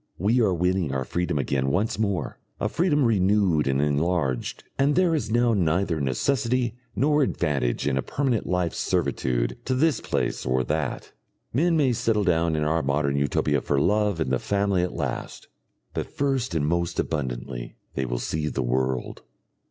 [0.17, 5.13] We are winning our freedom again once more, a freedom renewed and enlarged, and there
[5.13, 10.63] is now neither necessity nor advantage in a permanent life servitude to this place or
[10.63, 11.11] that.
[11.53, 15.47] Men may settle down in our Modern Utopia for love and the family at last,
[15.93, 19.21] but first and most abundantly they will see the world.